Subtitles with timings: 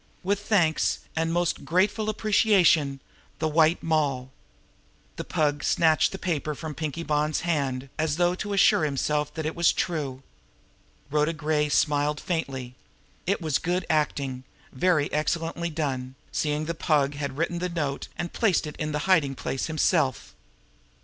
[0.23, 2.99] 'With thanks, and my most grateful appreciation
[3.37, 4.31] the White Moll.'"
[5.15, 9.45] The Pug snatched the paper from Pinkie Bonn's hand, as though to assure himself that
[9.45, 10.23] it was true.
[11.11, 12.73] Rhoda Gray smiled faintly.
[13.27, 18.07] It was good acting, very excellently done seeing that the Pug had written the note
[18.17, 20.33] and placed it in the hiding place himself!